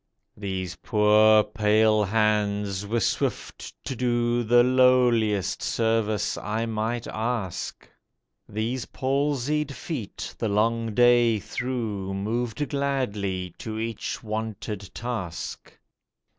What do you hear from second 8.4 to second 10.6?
These palsied feet the